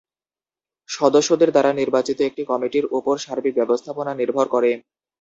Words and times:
সদস্যদের 0.89 1.49
দ্বারা 1.51 1.71
নির্বাচিত 1.73 2.17
একটি 2.21 2.41
কমিটির 2.45 2.85
ওপর 2.97 3.15
সার্বিক 3.17 3.53
ব্যবস্থাপনা 3.59 4.11
নির্ভর 4.15 4.45
করে। 4.53 4.71